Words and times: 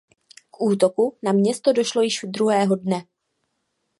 K 0.51 0.61
útoku 0.61 1.17
na 1.23 1.31
město 1.31 1.73
došlo 1.73 2.01
již 2.01 2.19
druhého 2.27 2.75
dne. 2.75 3.03